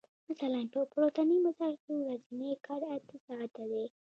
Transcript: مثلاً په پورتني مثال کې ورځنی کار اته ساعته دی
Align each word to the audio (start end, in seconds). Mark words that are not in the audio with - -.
مثلاً 0.29 0.61
په 0.73 0.79
پورتني 0.93 1.37
مثال 1.47 1.73
کې 1.83 1.93
ورځنی 2.01 2.51
کار 2.67 2.81
اته 2.95 3.15
ساعته 3.27 3.63
دی 3.71 3.85